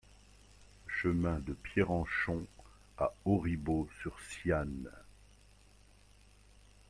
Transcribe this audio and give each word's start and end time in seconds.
Chemin 0.87 1.37
de 1.45 1.53
Pierrenchon 1.53 2.43
à 2.97 3.13
Auribeau-sur-Siagne 3.25 4.89